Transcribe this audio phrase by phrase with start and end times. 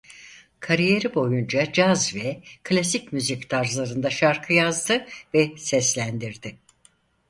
[0.59, 6.57] Kariyeri boyunca caz ve klasik müzik tarzlarında şarkı yazdı ve seslendirdi.